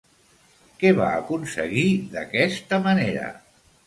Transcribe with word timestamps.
Què 0.83 0.93
va 0.99 1.09
aconseguir 1.17 1.83
d'aquesta 2.15 2.81
manera? 2.89 3.29